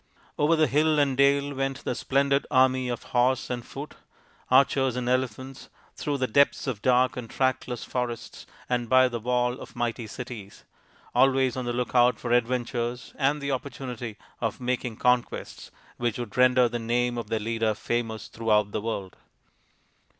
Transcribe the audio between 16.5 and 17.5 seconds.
the name of their